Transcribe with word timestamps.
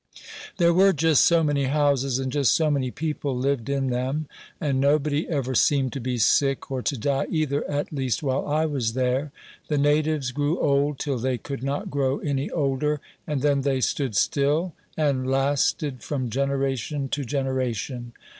There 0.57 0.73
were 0.73 0.93
just 0.93 1.23
so 1.23 1.43
many 1.43 1.65
houses, 1.65 2.17
and 2.17 2.31
just 2.31 2.55
so 2.55 2.71
many 2.71 2.89
people 2.89 3.37
lived 3.37 3.69
in 3.69 3.91
them; 3.91 4.27
and 4.59 4.81
nobody 4.81 5.29
ever 5.29 5.53
seemed 5.53 5.93
to 5.93 5.99
be 5.99 6.17
sick, 6.17 6.71
or 6.71 6.81
to 6.81 6.97
die 6.97 7.27
either, 7.29 7.63
at 7.69 7.93
least 7.93 8.23
while 8.23 8.47
I 8.47 8.65
was 8.65 8.93
there. 8.93 9.31
The 9.67 9.77
natives 9.77 10.31
grew 10.31 10.59
old 10.59 10.97
till 10.97 11.19
they 11.19 11.37
could 11.37 11.61
not 11.61 11.91
grow 11.91 12.17
any 12.17 12.49
older, 12.49 12.99
and 13.27 13.43
then 13.43 13.61
they 13.61 13.79
stood 13.79 14.15
still, 14.15 14.73
and 14.97 15.29
lasted 15.29 16.01
from 16.01 16.31
generation 16.31 17.07
to 17.09 17.23
generation. 17.23 18.13